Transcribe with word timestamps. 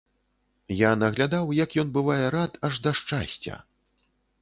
Я 0.77 0.91
наглядаў, 1.01 1.53
як 1.63 1.77
ён 1.83 1.93
бывае 1.99 2.19
рад 2.39 2.59
аж 2.71 2.83
да 2.89 2.99
шчасця. 3.01 3.65